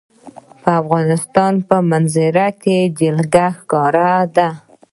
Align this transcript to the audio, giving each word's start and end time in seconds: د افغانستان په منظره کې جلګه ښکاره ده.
د 0.63 0.65
افغانستان 0.81 1.53
په 1.67 1.77
منظره 1.91 2.47
کې 2.61 2.77
جلګه 2.99 3.47
ښکاره 3.57 4.11
ده. 4.35 4.49